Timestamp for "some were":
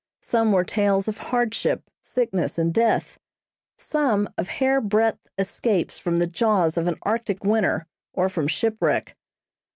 0.23-0.63